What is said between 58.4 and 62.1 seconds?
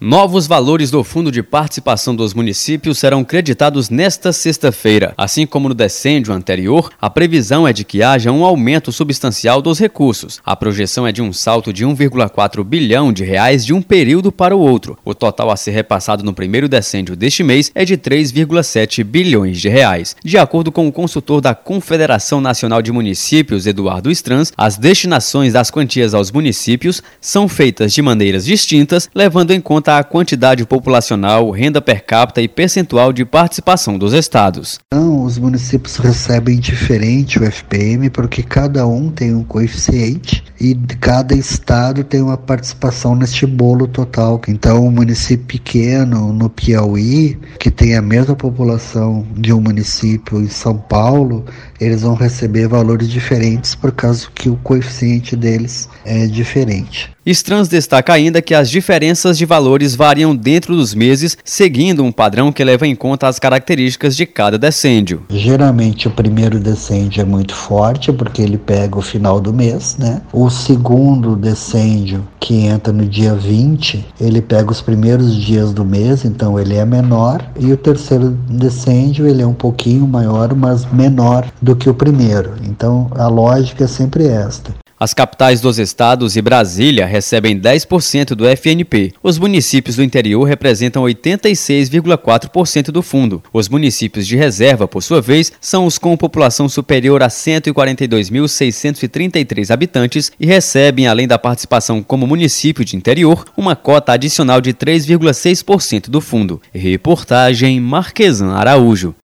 que as diferenças de valores variam dentro dos meses, seguindo um